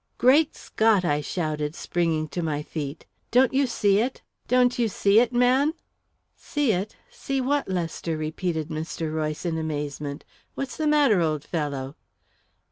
[0.17, 3.05] "Great Scott!" I shouted, springing to my feet.
[3.29, 4.23] "Don't you see it?
[4.47, 5.75] Don't you see it, man?"
[6.35, 6.95] "See it?
[7.11, 9.13] See what, Lester?" repeated Mr.
[9.13, 10.25] Royce, in amazement.
[10.55, 11.97] "What's the matter, old fellow?"